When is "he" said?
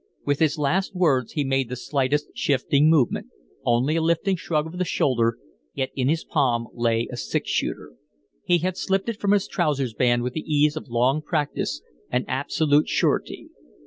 1.33-1.43, 8.43-8.57